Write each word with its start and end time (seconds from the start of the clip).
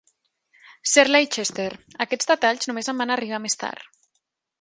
Sir 0.91 1.03
Leicester, 1.09 1.67
aquests 2.05 2.31
detalls 2.31 2.71
només 2.71 2.89
em 2.95 3.03
van 3.05 3.15
arribar 3.17 3.41
més 3.45 3.59
tard. 3.65 4.01